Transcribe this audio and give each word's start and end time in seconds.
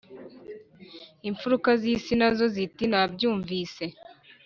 imfuruka 1.29 1.69
zisi 1.81 2.11
nazo 2.19 2.45
ziti 2.55 2.83
nabyumvise 2.91 3.85